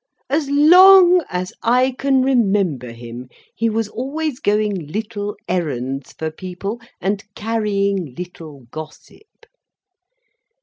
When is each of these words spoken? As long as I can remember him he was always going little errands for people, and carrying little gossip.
As 0.31 0.49
long 0.49 1.23
as 1.29 1.53
I 1.61 1.91
can 1.95 2.23
remember 2.23 2.91
him 2.91 3.29
he 3.53 3.69
was 3.69 3.87
always 3.87 4.39
going 4.39 4.87
little 4.87 5.37
errands 5.47 6.13
for 6.13 6.31
people, 6.31 6.81
and 6.99 7.23
carrying 7.35 8.15
little 8.15 8.61
gossip. 8.71 9.45